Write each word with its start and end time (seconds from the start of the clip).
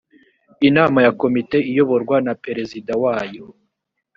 inama 0.67 0.97
ya 1.05 1.11
komite 1.21 1.57
iyoborwa 1.71 2.15
na 2.25 2.33
perezida 2.43 2.91
wayo 3.03 3.45